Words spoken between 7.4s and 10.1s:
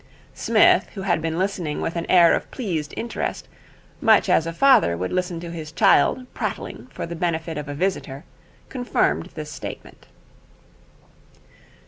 of a visitor, confirmed this statement.